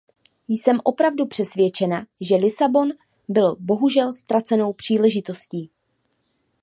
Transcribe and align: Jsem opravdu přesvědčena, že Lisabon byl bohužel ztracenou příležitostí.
Jsem 0.47 0.79
opravdu 0.83 1.25
přesvědčena, 1.27 2.05
že 2.21 2.35
Lisabon 2.35 2.91
byl 3.29 3.55
bohužel 3.59 4.13
ztracenou 4.13 4.73
příležitostí. 4.73 5.69